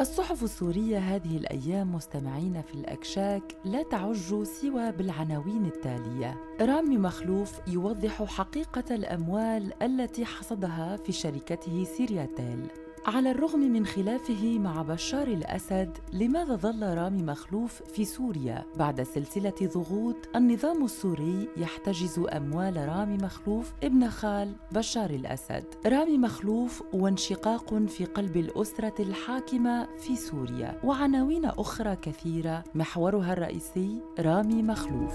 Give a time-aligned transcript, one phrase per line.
[0.00, 6.40] الصحف السورية هذه الأيام مستمعين في الأكشاك لا تعج سوى بالعناوين التالية.
[6.60, 12.66] رامي مخلوف يوضح حقيقة الأموال التي حصدها في شركته سيرياتيل.
[13.06, 19.54] على الرغم من خلافه مع بشار الأسد لماذا ظل رامي مخلوف في سوريا بعد سلسلة
[19.62, 25.64] ضغوط؟ النظام السوري يحتجز أموال رامي مخلوف ابن خال بشار الأسد.
[25.86, 30.80] رامي مخلوف وانشقاق في قلب الأسرة الحاكمة في سوريا.
[30.84, 35.14] وعناوين أخرى كثيرة محورها الرئيسي رامي مخلوف.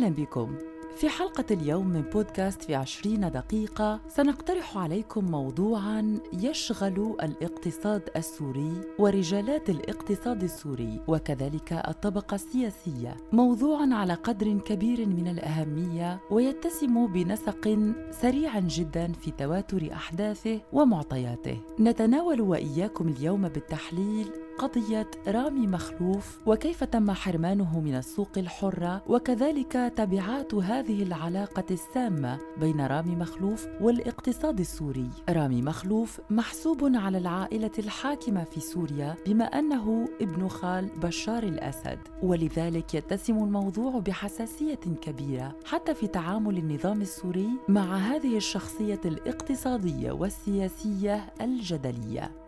[0.00, 0.54] أهلا بكم.
[0.96, 9.70] في حلقة اليوم من بودكاست في عشرين دقيقة سنقترح عليكم موضوعا يشغل الاقتصاد السوري ورجالات
[9.70, 13.16] الاقتصاد السوري وكذلك الطبقة السياسية.
[13.32, 17.78] موضوعا على قدر كبير من الأهمية ويتسم بنسق
[18.10, 21.60] سريع جدا في تواتر أحداثه ومعطياته.
[21.80, 30.54] نتناول وإياكم اليوم بالتحليل قضية رامي مخلوف وكيف تم حرمانه من السوق الحرة وكذلك تبعات
[30.54, 35.10] هذه العلاقة السامة بين رامي مخلوف والاقتصاد السوري.
[35.28, 42.94] رامي مخلوف محسوب على العائلة الحاكمة في سوريا بما أنه ابن خال بشار الأسد ولذلك
[42.94, 52.39] يتسم الموضوع بحساسية كبيرة حتى في تعامل النظام السوري مع هذه الشخصية الاقتصادية والسياسية الجدلية.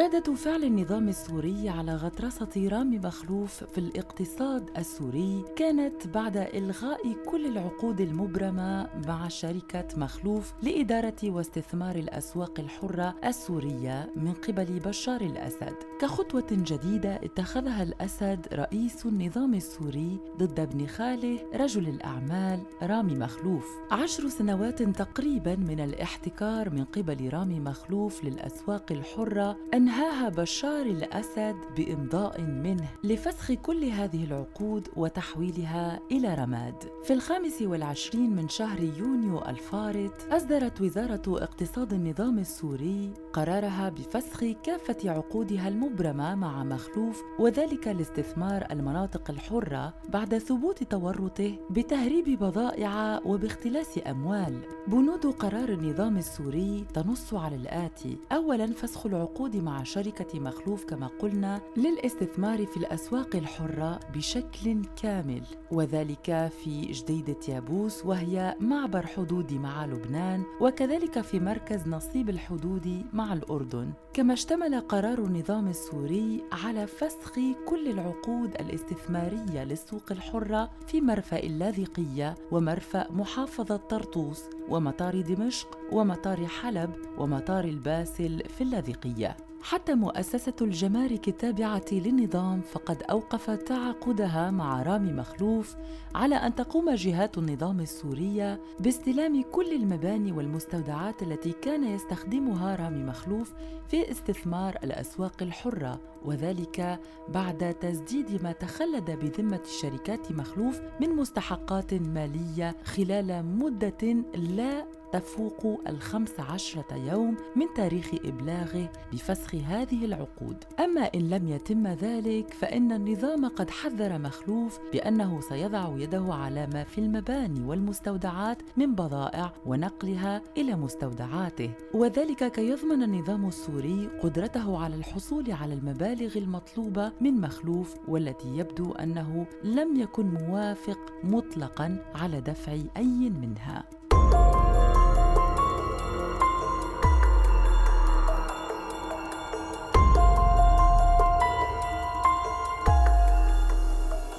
[0.00, 7.46] ردة فعل النظام السوري على غطرسة رامي مخلوف في الاقتصاد السوري كانت بعد إلغاء كل
[7.46, 15.74] العقود المبرمة مع شركة مخلوف لإدارة واستثمار الأسواق الحرة السورية من قبل بشار الأسد.
[16.00, 23.66] كخطوة جديدة اتخذها الأسد رئيس النظام السوري ضد ابن خاله رجل الأعمال رامي مخلوف.
[23.90, 29.56] عشر سنوات تقريبا من الاحتكار من قبل رامي مخلوف للأسواق الحرة
[29.90, 36.74] أنهاها بشار الأسد بإمضاء منه لفسخ كل هذه العقود وتحويلها إلى رماد.
[37.04, 45.10] في الخامس والعشرين من شهر يونيو الفارط أصدرت وزارة اقتصاد النظام السوري قرارها بفسخ كافة
[45.10, 54.60] عقودها المبرمة مع مخلوف وذلك لاستثمار المناطق الحرة بعد ثبوت تورطه بتهريب بضائع وباختلاس أموال.
[54.86, 61.06] بنود قرار النظام السوري تنص على الآتي أولاً فسخ العقود مع مع شركة مخلوف كما
[61.06, 69.86] قلنا للاستثمار في الأسواق الحرة بشكل كامل وذلك في جديدة يابوس وهي معبر حدودي مع
[69.86, 73.92] لبنان وكذلك في مركز نصيب الحدودي مع الأردن.
[74.12, 77.34] كما اشتمل قرار النظام السوري على فسخ
[77.68, 86.90] كل العقود الاستثمارية للسوق الحرة في مرفأ اللاذقية ومرفأ محافظة طرطوس ومطار دمشق ومطار حلب
[87.18, 89.36] ومطار الباسل في اللاذقية.
[89.62, 95.76] حتى مؤسسة الجمارك التابعة للنظام فقد أوقفت تعاقدها مع رامي مخلوف
[96.14, 103.52] على أن تقوم جهات النظام السورية باستلام كل المباني والمستودعات التي كان يستخدمها رامي مخلوف
[103.88, 112.76] في استثمار الأسواق الحرة وذلك بعد تسديد ما تخلد بذمة شركات مخلوف من مستحقات مالية
[112.84, 120.64] خلال مدة لا تفوق الخمس عشرة يوم من تاريخ إبلاغه بفسخ هذه العقود.
[120.80, 126.84] أما إن لم يتم ذلك فإن النظام قد حذر مخلوف بأنه سيضع يده على ما
[126.84, 131.70] في المباني والمستودعات من بضائع ونقلها إلى مستودعاته.
[131.94, 138.92] وذلك كي يضمن النظام السوري قدرته على الحصول على المبالغ المطلوبة من مخلوف والتي يبدو
[138.92, 143.99] أنه لم يكن موافق مطلقا على دفع أي منها.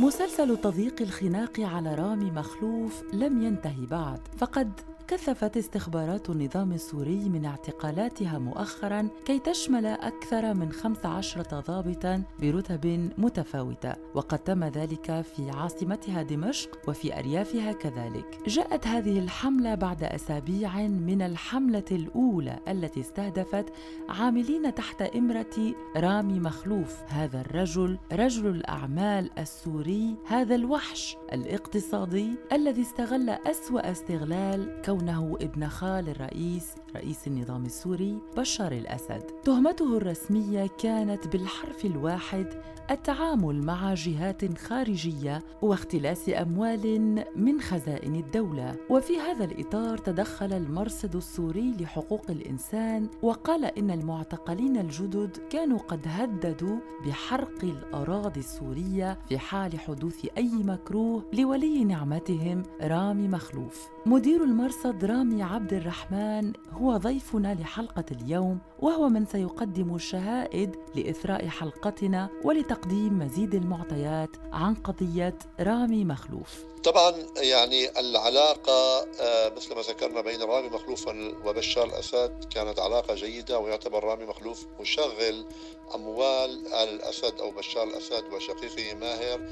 [0.01, 4.71] مسلسل تضييق الخناق على رامي مخلوف لم ينتهي بعد فقد
[5.11, 13.93] كثفت استخبارات النظام السوري من اعتقالاتها مؤخرا كي تشمل أكثر من 15 ضابطا برتب متفاوتة
[14.15, 18.39] وقد تم ذلك في عاصمتها دمشق وفي أريافها كذلك.
[18.47, 23.65] جاءت هذه الحملة بعد أسابيع من الحملة الأولى التي استهدفت
[24.09, 26.97] عاملين تحت إمرة رامي مخلوف.
[27.07, 36.09] هذا الرجل رجل الأعمال السوري هذا الوحش الاقتصادي الذي استغل أسوأ استغلال كونه ابن خال
[36.09, 39.23] الرئيس رئيس النظام السوري بشار الأسد.
[39.43, 42.61] تهمته الرسمية كانت بالحرف الواحد
[42.91, 51.73] التعامل مع جهات خارجية واختلاس أموال من خزائن الدولة وفي هذا الإطار تدخل المرصد السوري
[51.79, 60.25] لحقوق الإنسان وقال إن المعتقلين الجدد كانوا قد هددوا بحرق الأراضي السورية في حال حدوث
[60.37, 68.59] أي مكروه لولي نعمتهم رامي مخلوف مدير المرصد رامي عبد الرحمن هو ضيفنا لحلقة اليوم
[68.79, 76.63] وهو من سيقدم الشهائد لإثراء حلقتنا ولتقديم مزيد المعطيات عن قضية رامي مخلوف.
[76.83, 81.07] طبعا يعني العلاقة آه، مثل ما ذكرنا بين رامي مخلوف
[81.45, 85.45] وبشار الأسد كانت علاقة جيدة ويعتبر رامي مخلوف مشغل
[85.95, 89.49] أموال الأسد أو بشار الأسد وشقيقه ماهر.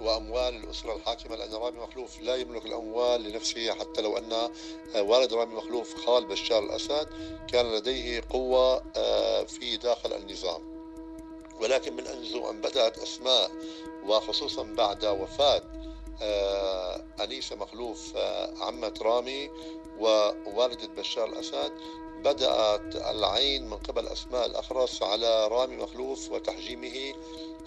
[0.00, 5.32] وأموال الأسرة الحاكمة لأن رامي مخلوف لا يملك الأموال لنفسه حتى لو أن آه، والد
[5.32, 7.08] رامي مخلوف خال بشار الأسد
[7.48, 10.78] كان لديه قوة آه، في داخل النظام.
[11.60, 13.50] ولكن من أن بدأت أسماء
[14.06, 15.62] وخصوصا بعد وفاة
[16.22, 18.16] آه، أنيسة مخلوف
[18.60, 19.50] عمة رامي
[19.98, 21.72] ووالدة بشار الأسد
[22.24, 27.14] بدأت العين من قبل أسماء الأخرس على رامي مخلوف وتحجيمه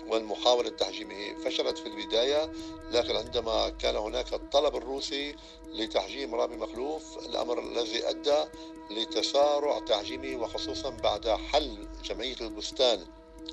[0.08, 2.52] والمحاولة تحجيمه فشلت في البداية
[2.92, 5.36] لكن عندما كان هناك الطلب الروسي
[5.66, 8.44] لتحجيم رامي مخلوف الأمر الذي أدى
[8.92, 13.06] لتسارع تحجيمه وخصوصا بعد حل جمعية البستان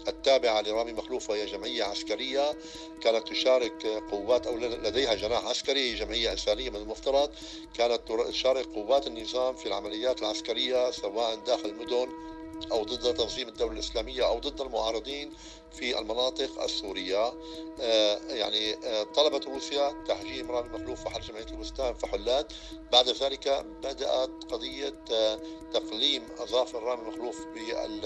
[0.09, 2.59] التابعة لرامي مخلوف وهي جمعية عسكرية
[3.01, 7.31] كانت تشارك قوات أو لديها جناح عسكري جمعية إنسانية من المفترض
[7.75, 12.09] كانت تشارك قوات النظام في العمليات العسكرية سواء داخل المدن
[12.73, 15.33] أو ضد تنظيم الدولة الإسلامية أو ضد المعارضين
[15.73, 17.33] في المناطق السورية.
[17.81, 22.53] آه، يعني آه، طلبت روسيا تحجيم رامي مخلوف وحل جمعية البستان فحلات
[22.93, 25.41] بعد ذلك بدأت قضية آه،
[25.73, 28.01] تقليم أظافر رامي مخلوف بال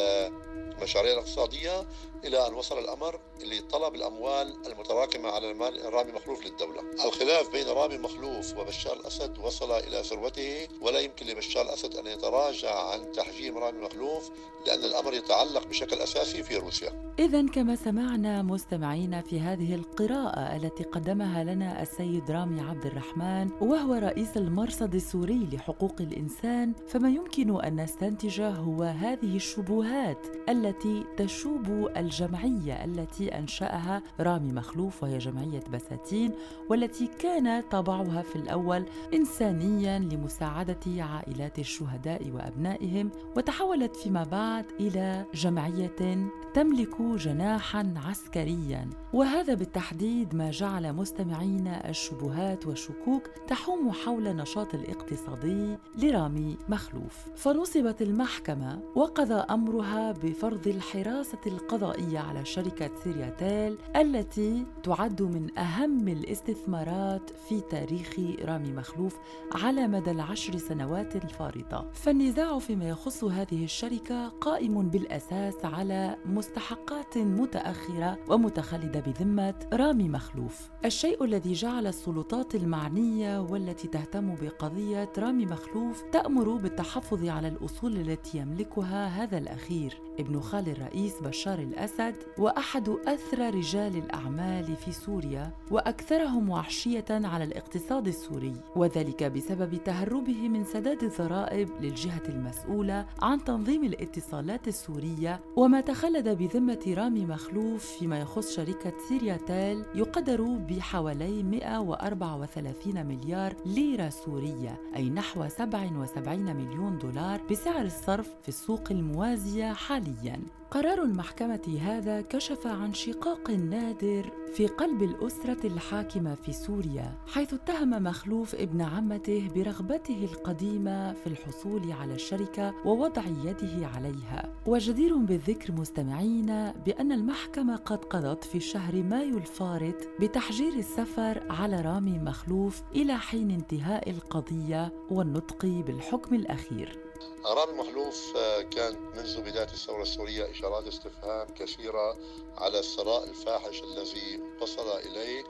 [0.72, 1.86] المشاريع الاقتصادية
[2.24, 6.80] إلى أن وصل الأمر لطلب الأموال المتراكمة على المال رامي مخلوف للدولة.
[7.04, 12.74] الخلاف بين رامي مخلوف وبشار الأسد وصل إلى ذروته ولا يمكن لبشار الأسد أن يتراجع
[12.74, 14.30] عن تحجيم رامي مخلوف
[14.66, 17.12] لأن الأمر يتعلق بشكل أساسي في روسيا.
[17.18, 23.94] إذا كما سمعنا مستمعينا في هذه القراءة التي قدمها لنا السيد رامي عبد الرحمن وهو
[23.94, 30.26] رئيس المرصد السوري لحقوق الإنسان فما يمكن أن نستنتجه هو هذه الشبهات
[30.66, 36.32] التي تشوب الجمعية التي أنشأها رامي مخلوف وهي جمعية بساتين
[36.70, 46.28] والتي كان طبعها في الأول إنسانيا لمساعدة عائلات الشهداء وأبنائهم وتحولت فيما بعد إلى جمعية
[46.54, 48.90] تملك جناحا عسكريا.
[49.12, 57.28] وهذا بالتحديد ما جعل مستمعينا الشبهات والشكوك تحوم حول النشاط الاقتصادي لرامي مخلوف.
[57.36, 67.30] فنصبت المحكمة وقضى أمرها بفرض الحراسة القضائية على شركة سيرياتيل التي تعد من أهم الاستثمارات
[67.48, 68.14] في تاريخ
[68.44, 69.16] رامي مخلوف
[69.54, 71.90] على مدى العشر سنوات الفارطة.
[71.92, 80.70] فالنزاع فيما يخص هذه الشركة قائم بالأساس على مستحقات متأخرة ومتخلدة بذمة رامي مخلوف.
[80.84, 88.38] الشيء الذي جعل السلطات المعنية والتي تهتم بقضية رامي مخلوف تأمر بالتحفظ على الأصول التي
[88.38, 89.98] يملكها هذا الأخير.
[90.18, 98.06] ابن خال الرئيس بشار الأسد وأحد أثرى رجال الأعمال في سوريا وأكثرهم وحشية على الاقتصاد
[98.08, 106.28] السوري وذلك بسبب تهربه من سداد الضرائب للجهة المسؤولة عن تنظيم الاتصالات السورية وما تخلد
[106.28, 115.48] بذمة رامي مخلوف فيما يخص شركة سيرياتيل يقدر بحوالي 134 مليار ليرة سورية أي نحو
[115.48, 122.94] 77 مليون دولار بسعر الصرف في السوق الموازية حالياً igen قرار المحكمة هذا كشف عن
[122.94, 131.12] شقاق نادر في قلب الأسرة الحاكمة في سوريا، حيث اتهم مخلوف ابن عمته برغبته القديمة
[131.12, 134.52] في الحصول على الشركة ووضع يده عليها.
[134.66, 142.18] وجدير بالذكر مستمعين بأن المحكمة قد قضت في شهر مايو الفارط بتحجير السفر على رامي
[142.18, 146.98] مخلوف إلى حين انتهاء القضية والنطق بالحكم الأخير.
[147.46, 152.16] رامي مخلوف آه، كان منذ بداية الثورة السورية إشارات استفهام كثيرة
[152.58, 155.44] على الثراء الفاحش الذي وصل إليه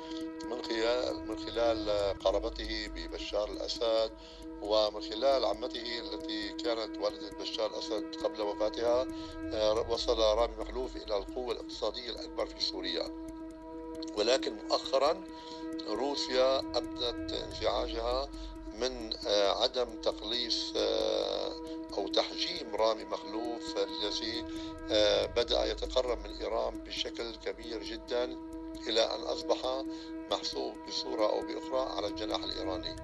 [0.44, 4.10] من خلال من خلال قرابته ببشار الأسد
[4.62, 9.06] ومن خلال عمته التي كانت والدة بشار الأسد قبل وفاتها
[9.52, 13.04] آه، وصل رامي مخلوف إلى القوة الاقتصادية الأكبر في سوريا.
[14.16, 15.24] ولكن مؤخرا
[15.88, 18.28] روسيا أبدت انزعاجها
[18.80, 21.52] من آه، عدم تقليص آه،
[21.98, 24.44] أو تحجيم رامي مخلوف الذي
[24.90, 28.24] آه، بدأ يتقرب من إيران بشكل كبير جدا
[28.88, 29.84] إلى أن أصبح
[30.30, 32.96] محسوب بصورة أو بأخرى على الجناح الإيراني.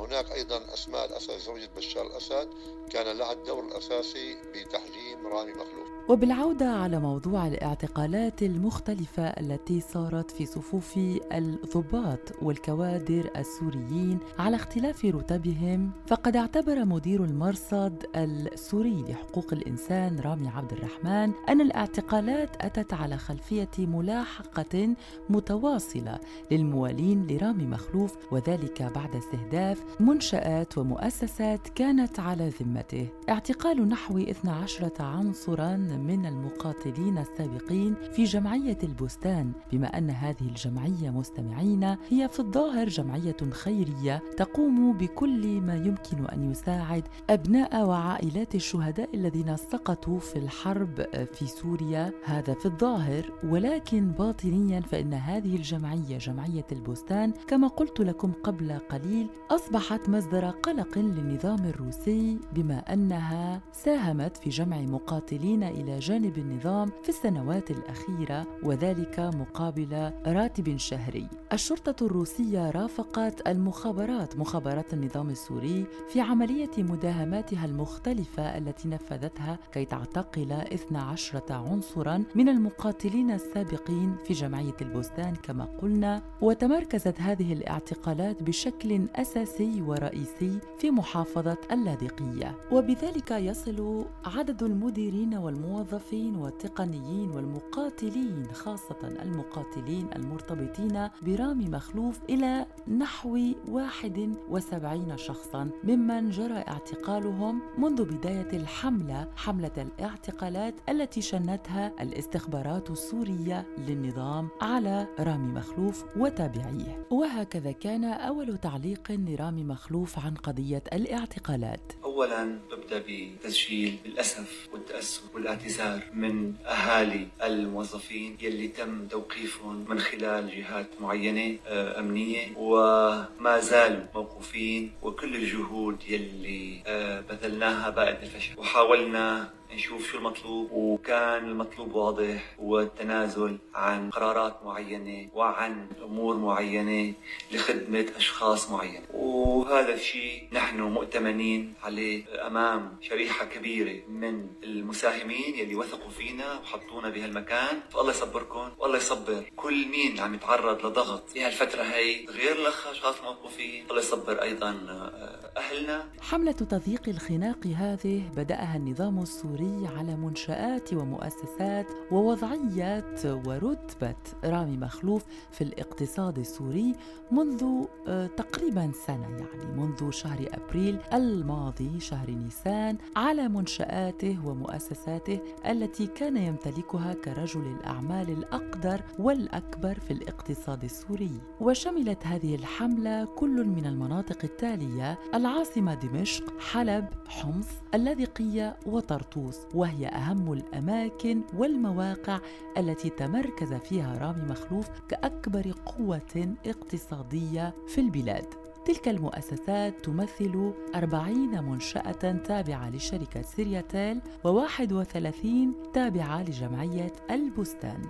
[0.00, 2.48] هناك أيضا أسماء الأسد زوجة بشار الأسد
[2.90, 5.88] كان لها الدور الأساسي بتحجيم رامي مخلوف.
[6.08, 10.96] وبالعودة على موضوع الاعتقالات المختلفة التي صارت في صفوف
[11.32, 20.72] الضباط والكوادر السوريين على اختلاف رتبهم فقد اعتبر مدير المرصد السوري لحقوق الإنسان رامي عبد
[20.72, 24.94] الرحمن أن الاعتقالات أتت على خلفية ملاحقة
[25.28, 26.18] متواصلة
[26.50, 29.51] للموالين لرامي مخلوف وذلك بعد استهداف
[30.00, 33.08] منشآت ومؤسسات كانت على ذمته.
[33.28, 39.52] اعتقال نحو 12 عنصرا من المقاتلين السابقين في جمعية البستان.
[39.72, 46.50] بما أن هذه الجمعية مستمعين هي في الظاهر جمعية خيرية تقوم بكل ما يمكن أن
[46.50, 52.12] يساعد أبناء وعائلات الشهداء الذين سقطوا في الحرب في سوريا.
[52.24, 59.26] هذا في الظاهر ولكن باطنيا فإن هذه الجمعية جمعية البستان كما قلت لكم قبل قليل
[59.52, 67.08] أصبحت مصدر قلق للنظام الروسي بما أنها ساهمت في جمع مقاتلين إلى جانب النظام في
[67.08, 71.28] السنوات الأخيرة وذلك مقابل راتب شهري.
[71.52, 80.52] الشرطة الروسية رافقت المخابرات مخابرات النظام السوري في عملية مداهماتها المختلفة التي نفذتها كي تعتقل
[80.52, 89.41] 12 عنصرا من المقاتلين السابقين في جمعية البستان كما قلنا وتمركزت هذه الاعتقالات بشكل أساسي
[89.82, 92.58] ورئيسي في محافظة اللاذقية.
[92.72, 102.66] وبذلك يصل عدد المديرين والموظفين الموظفين والتقنيين والمقاتلين خاصة المقاتلين المرتبطين برامي مخلوف إلى
[102.98, 113.66] نحو 71 شخصا ممن جرى اعتقالهم منذ بداية الحملة حملة الاعتقالات التي شنتها الاستخبارات السورية
[113.78, 117.06] للنظام على رامي مخلوف وتابعيه.
[117.10, 121.92] وهكذا كان أول تعليق لرامي مخلوف عن قضية الاعتقالات.
[122.04, 130.86] أولا ببدأ بتسجيل الأسف والتأسف والاعتذار من أهالي الموظفين يلي تم توقيفهم من خلال جهات
[131.00, 138.58] معينة آه، أمنية وما زالوا موقوفين وكل الجهود يلي آه، بذلناها بائت الفشل.
[138.58, 147.14] وحاولنا نشوف شو المطلوب وكان المطلوب واضح هو التنازل عن قرارات معينة وعن أمور معينة
[147.52, 149.04] لخدمة أشخاص معينة.
[149.14, 157.80] وهذا الشيء نحن مؤتمنين عليه أمام شريحة كبيرة من المساهمين يلي وثقوا فينا وحطونا بهالمكان.
[157.90, 163.84] فالله يصبركم والله يصبر كل مين عم يتعرض لضغط في هالفترة هي غير الأشخاص موقوفين
[163.90, 166.04] الله يصبر أيضا آه، أهلنا.
[166.20, 174.14] حملة تضييق الخناق هذه بدأها النظام السوري السوري على منشآت ومؤسسات ووضعية ورتبة
[174.44, 176.94] رامي مخلوف في الاقتصاد السوري
[177.30, 177.64] منذ
[178.08, 186.36] آه، تقريبا سنة يعني منذ شهر أبريل الماضي شهر نيسان على منشآته ومؤسساته التي كان
[186.36, 191.40] يمتلكها كرجل الأعمال الأقدر والأكبر في الاقتصاد السوري.
[191.60, 200.06] وشملت هذه الحملة كل من المناطق التالية العاصمة دمشق حلب حمص اللاذقية وطرطوس الخصوص وهي
[200.06, 202.40] أهم الأماكن والمواقع
[202.78, 208.46] التي تمركز فيها رامي مخلوف كأكبر قوة اقتصادية في البلاد.
[208.84, 215.46] تلك المؤسسات تمثل 40 منشأة تابعة لشركة سيرياتيل و31
[215.94, 218.02] تابعة لجمعية البستان.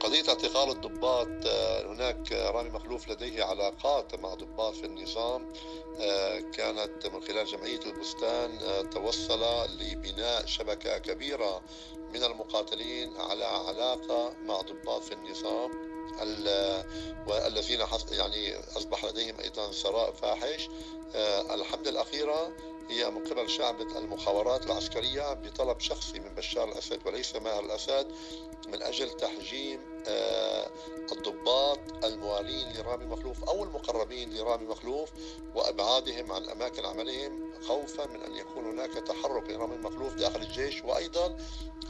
[0.00, 5.52] قضية اعتقال الضباط آه، هناك رامي مخلوف لديه علاقات مع ضباط في النظام
[6.00, 9.44] آه، كانت من خلال جمعية البستان آه، توصل
[9.80, 11.62] لبناء شبكة كبيرة
[12.14, 15.96] من المقاتلين على علاقة مع ضباط في النظام
[17.26, 20.68] والذين يعني أصبح لديهم أيضا ثراء فاحش.
[21.50, 22.52] الحملة الأخيرة
[22.90, 28.06] هي من قبل شعبة المخابرات العسكرية بطلب شخصي من بشار الأسد وليس ماهر الأسد
[28.68, 30.70] من أجل تحجيم آه،
[31.12, 35.10] الضباط الموالين لرامي مخلوف أو المقربين لرامي مخلوف
[35.54, 40.82] وإبعادهم عن أماكن عملهم خوفا من أن يكون هناك تحرك لرامي مخلوف داخل الجيش.
[40.84, 41.36] وأيضا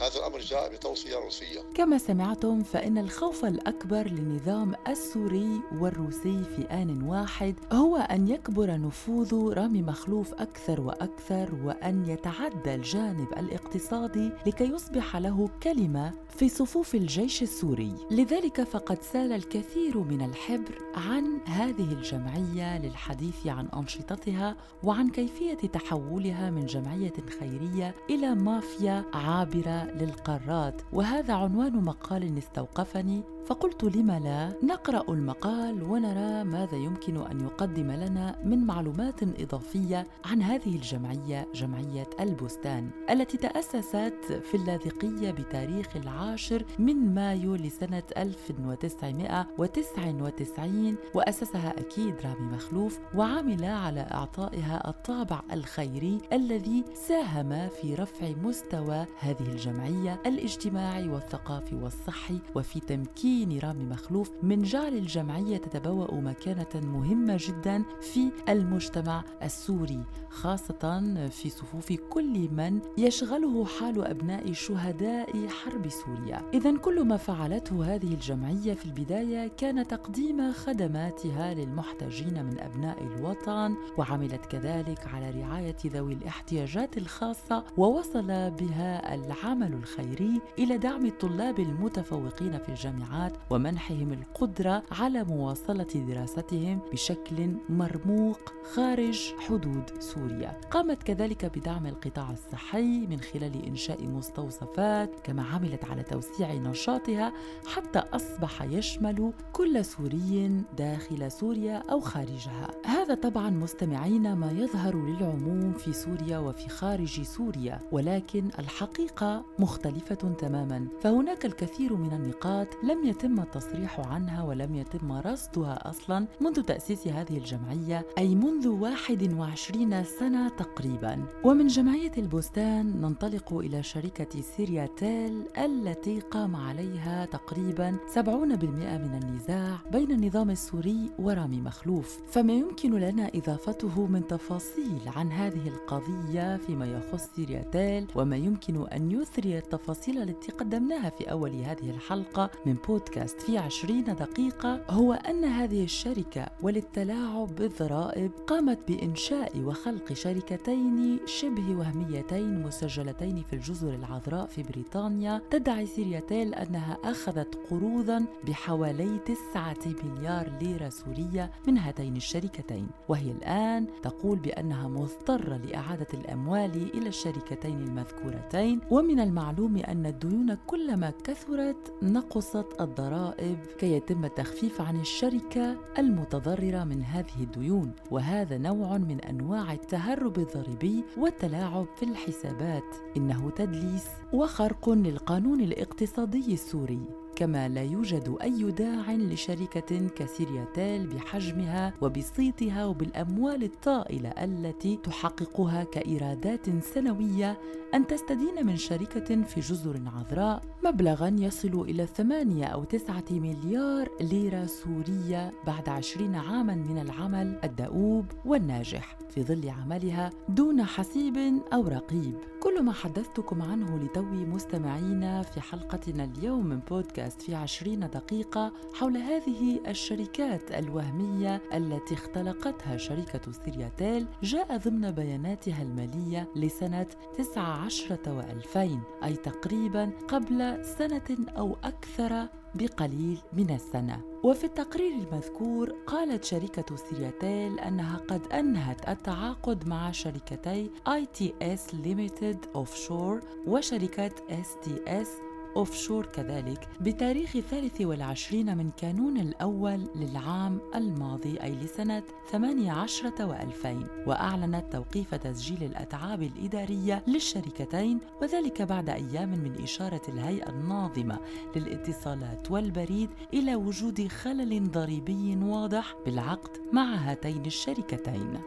[0.01, 1.61] هذا الأمر جاء بتوصية روسية.
[1.75, 9.53] كما سمعتم فإن الخوف الأكبر للنظام السوري والروسي في آن واحد هو أن يكبر نفوذ
[9.53, 17.41] رامي مخلوف أكثر وأكثر وأن يتعدى الجانب الاقتصادي لكي يصبح له كلمة في صفوف الجيش
[17.43, 17.93] السوري.
[18.11, 26.49] لذلك فقد سال الكثير من الحبر عن هذه الجمعية للحديث عن أنشطتها وعن كيفية تحولها
[26.49, 30.81] من جمعية خيرية إلى مافيا عابرة للقارات.
[30.93, 33.23] وهذا عنوان مقال استوقفني.
[33.47, 40.41] فقلت لم لا؟ نقرأ المقال ونرى ماذا يمكن أن يقدم لنا من معلومات إضافية عن
[40.41, 45.95] هذه الجمعية جمعية البستان التي تأسست في اللاذقية بتاريخ
[46.27, 56.83] العاشر من مايو لسنة 1999 وأسسها أكيد رامي مخلوف وعمل على إعطائها الطابع الخيري الذي
[56.93, 64.97] ساهم في رفع مستوى هذه الجمعية الاجتماعي والثقافي والصحي وفي تمكين رامي مخلوف من جعل
[64.97, 74.05] الجمعية تتبوأ مكانة مهمة جدا في المجتمع السوري خاصة في صفوف كل من يشغله حال
[74.05, 76.16] أبناء شهداء حرب سوريا.
[76.53, 83.75] إذا كل ما فعلته هذه الجمعية في البداية كان تقديم خدماتها للمحتاجين من أبناء الوطن
[83.97, 92.57] وعملت كذلك على رعاية ذوي الاحتياجات الخاصة ووصل بها العمل الخيري إلى دعم الطلاب المتفوقين
[92.57, 98.39] في الجامعات ومنحهم القدرة على مواصلة دراستهم بشكل مرموق
[98.73, 100.59] خارج حدود سوريا.
[100.71, 107.33] قامت كذلك بدعم القطاع الصحي من خلال إنشاء مستوصفات كما عملت على توسيع نشاطها
[107.67, 112.67] حتى أصبح يشمل كل سوري داخل سوريا أو خارجها.
[112.85, 120.87] هذا طبعا مستمعين ما يظهر للعموم في سوريا وفي خارج سوريا ولكن الحقيقة مختلفة تماما
[121.01, 127.37] فهناك الكثير من النقاط لم يتم التصريح عنها ولم يتم رصدها أصلا منذ تأسيس هذه
[127.37, 135.96] الجمعية أي منذ 21 سنة تقريبا ومن جمعية البستان ننطلق إلى شركة سيرياتيل التي
[136.31, 142.19] قام عليها تقريبا 70% من النزاع بين النظام السوري ورامي مخلوف.
[142.29, 149.11] فما يمكن لنا إضافته من تفاصيل عن هذه القضية فيما يخص سيرياتيل وما يمكن أن
[149.11, 155.45] يثري التفاصيل التي قدمناها في أول هذه الحلقة من بودكاست في عشرين دقيقة هو أن
[155.45, 164.63] هذه الشركة وللتلاعب بالضرائب قامت بإنشاء وخلق شركتين شبه وهميتين مسجلتين في الجزر العذراء في
[164.63, 172.87] بريطانيا تدعي سيرياتيل أنها أخذت قروضا بحوالي تسعة مليار ليرة سورية من هاتين الشركتين.
[173.07, 178.79] وهي الآن تقول بأنها مضطرة لإعادة الأموال إلى الشركتين المذكورتين.
[178.91, 187.03] ومن المعلوم أن الديون كلما كثرت نقصت الضرائب كي يتم التخفيف عن الشركة المتضررة من
[187.03, 187.91] هذه الديون.
[188.11, 192.95] وهذا نوع من أنواع التهرب الضريبي والتلاعب في الحسابات.
[193.17, 196.99] إنه تدليس وخرق للقانون الاقتصادي السوري
[197.35, 207.57] كما لا يوجد أي داع لشركة كسيرياتيل بحجمها وبصيتها وبالأموال الطائلة التي تحققها كإيرادات سنوية
[207.93, 214.65] أن تستدين من شركة في جزر عذراء مبلغا يصل إلى ثمانية أو تسعة مليار ليرة
[214.65, 221.37] سورية بعد عشرين عاما من العمل الدؤوب والناجح في ظل عملها دون حسيب
[221.73, 222.35] أو رقيب.
[222.67, 229.17] كل ما حدثتكم عنه لتوي مستمعينا في حلقتنا اليوم من بودكاست في عشرين دقيقة حول
[229.17, 238.77] هذه الشركات الوهمية التي اختلقتها شركة سيرياتيل جاء ضمن بياناتها المالية لسنة 19 و2000
[239.23, 244.21] أي تقريبا قبل سنة أو أكثر بقليل من السنة.
[244.47, 253.43] وفي التقرير المذكور قالت شركة سيرياتيل أنها قد أنهت التعاقد مع شركتي ITS Limited Offshore
[253.67, 255.27] وشركة STS
[255.75, 264.93] أوفشور كذلك بتاريخ الثالث والعشرين من كانون الأول للعام الماضي أي لسنة 18 و2000 وأعلنت
[264.93, 271.39] توقيف تسجيل الأتعاب الإدارية للشركتين وذلك بعد أيام من إشارة الهيئة الناظمة
[271.75, 278.59] للاتصالات والبريد إلى وجود خلل ضريبي واضح بالعقد مع هاتين الشركتين.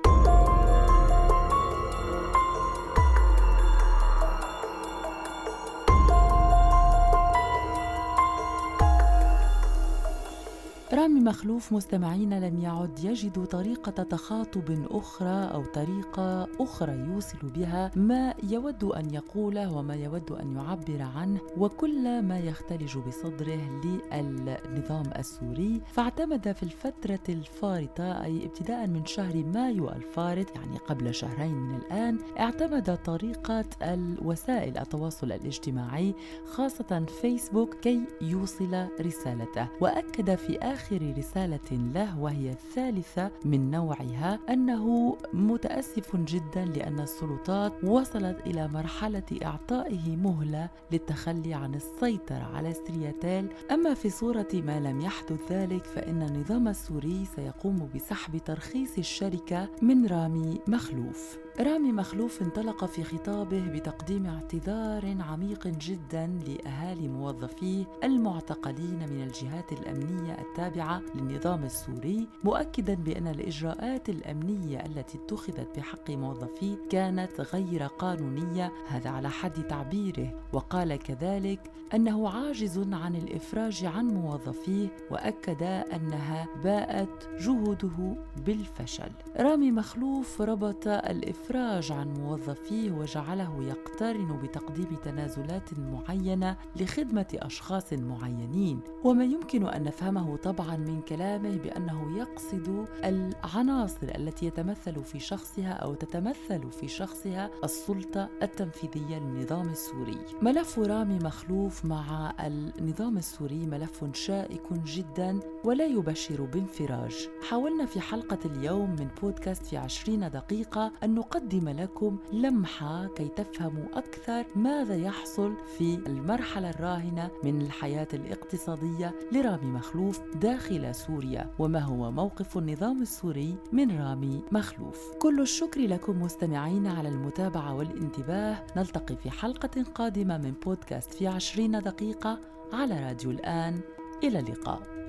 [10.92, 18.35] رامي مخلوف مستمعين لم يعد يجد طريقة تخاطب أخرى أو طريقة أخرى يوصل بها ما
[18.42, 25.81] يود أن يقوله وما يود أن يعبر عنه وكل ما يختلج بصدره للنظام السوري.
[25.92, 32.18] فاعتمد في الفترة الفارطة أي ابتداء من شهر مايو الفارط يعني قبل شهرين من الآن
[32.38, 36.14] اعتمد طريقة الوسائل التواصل الاجتماعي
[36.46, 39.68] خاصة فيسبوك كي يوصل رسالته.
[39.81, 48.47] وأكد في آخر رسالة له وهي الثالثة من نوعها أنه متأسف جدا لأن السلطات وصلت
[48.47, 55.53] إلى مرحلة إعطائه مهلة للتخلي عن السيطرة على سرياتيل أما في صورة ما لم يحدث
[55.53, 61.38] ذلك فإن النظام السوري سيقوم بسحب ترخيص الشركة من رامي مخلوف.
[61.61, 70.38] رامي مخلوف انطلق في خطابه بتقديم اعتذار عميق جدا لأهالي موظفيه المعتقلين من الجهات الأمنية
[70.38, 79.11] التابعة للنظام السوري مؤكدا بأن الإجراءات الأمنية التي اتخذت بحق موظفيه كانت غير قانونية هذا
[79.11, 80.40] على حد تعبيره.
[80.53, 81.61] وقال كذلك
[81.94, 89.11] أنه عاجز عن الإفراج عن موظفيه وأكد أنها باءت جهوده بالفشل.
[89.37, 98.81] رامي مخلوف ربط الإفراج الإفراج عن موظفيه وجعله يقترن بتقديم تنازلات معينة لخدمة أشخاص معينين.
[99.05, 105.95] وما يمكن أن نفهمه طبعا من كلامه بأنه يقصد العناصر التي يتمثل في شخصها أو
[105.95, 110.19] تتمثل في شخصها السلطة التنفيذية للنظام السوري.
[110.43, 117.29] ملف رامي مخلوف مع النظام السوري ملف شائك جدا ولا يبشر بانفراج.
[117.49, 123.85] حاولنا في حلقة اليوم من بودكاست في عشرين دقيقة أن نقدم لكم لمحة كي تفهموا
[123.95, 132.11] أكثر ماذا يحصل في المرحلة الراهنة من الحياة الاقتصادية لرامي مخلوف داخل سوريا وما هو
[132.11, 135.12] موقف النظام السوري من رامي مخلوف.
[135.19, 138.66] كل الشكر لكم مستمعين على المتابعة والانتباه.
[138.77, 142.38] نلتقي في حلقة قادمة من بودكاست في عشرين دقيقة
[142.73, 143.81] على راديو الآن.
[144.25, 145.00] إلى اللقاء.